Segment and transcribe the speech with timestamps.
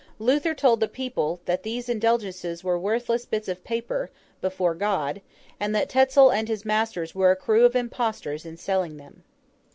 [0.17, 4.09] Luther told the people that these Indulgences were worthless bits of paper,
[4.41, 5.21] before God,
[5.59, 9.21] and that Tetzel and his masters were a crew of impostors in selling them.